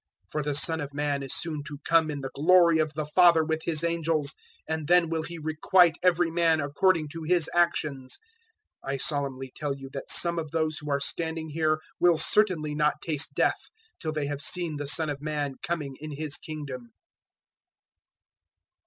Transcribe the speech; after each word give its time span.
016:027 0.25 0.31
For 0.31 0.41
the 0.41 0.55
Son 0.55 0.81
of 0.81 0.93
Man 0.95 1.21
is 1.21 1.31
soon 1.35 1.63
to 1.65 1.77
come 1.85 2.09
in 2.09 2.21
the 2.21 2.31
glory 2.33 2.79
of 2.79 2.91
the 2.95 3.05
Father 3.05 3.43
with 3.45 3.61
His 3.65 3.83
angels, 3.83 4.33
and 4.67 4.87
then 4.87 5.11
will 5.11 5.21
He 5.21 5.37
requite 5.37 5.95
every 6.01 6.31
man 6.31 6.59
according 6.59 7.09
to 7.09 7.21
his 7.21 7.47
actions. 7.53 8.17
016:028 8.83 8.93
I 8.93 8.97
solemnly 8.97 9.51
tell 9.55 9.75
you 9.77 9.91
that 9.93 10.09
some 10.09 10.39
of 10.39 10.49
those 10.49 10.79
who 10.79 10.89
are 10.89 10.99
standing 10.99 11.49
here 11.49 11.79
will 11.99 12.17
certainly 12.17 12.73
not 12.73 12.99
taste 12.99 13.35
death 13.35 13.69
till 13.99 14.11
they 14.11 14.25
have 14.25 14.41
seen 14.41 14.77
the 14.77 14.87
Son 14.87 15.11
of 15.11 15.21
Man 15.21 15.53
coming 15.61 15.95
in 15.99 16.09
His 16.11 16.35
Kingdom." 16.37 16.93